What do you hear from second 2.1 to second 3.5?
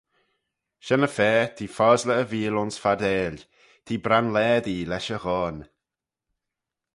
e veeal ayns fardail: